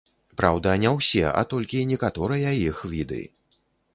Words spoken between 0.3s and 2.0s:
Праўда, не ўсе, а толькі